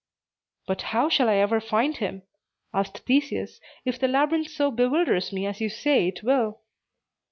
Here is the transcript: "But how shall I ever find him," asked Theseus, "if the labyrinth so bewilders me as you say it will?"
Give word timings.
"But 0.65 0.81
how 0.97 1.09
shall 1.09 1.29
I 1.29 1.35
ever 1.35 1.61
find 1.61 1.97
him," 1.97 2.23
asked 2.73 3.05
Theseus, 3.05 3.61
"if 3.85 3.99
the 3.99 4.07
labyrinth 4.07 4.47
so 4.47 4.71
bewilders 4.71 5.31
me 5.31 5.45
as 5.45 5.61
you 5.61 5.69
say 5.69 6.07
it 6.07 6.23
will?" 6.23 6.59